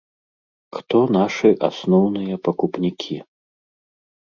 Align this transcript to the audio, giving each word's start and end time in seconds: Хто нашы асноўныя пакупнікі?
Хто 0.77 1.01
нашы 1.19 1.49
асноўныя 1.69 2.35
пакупнікі? 2.49 3.23